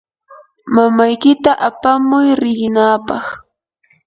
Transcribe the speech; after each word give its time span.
mamaykita 0.75 1.51
apamuy 1.67 2.27
riqinaapaq. 2.41 3.25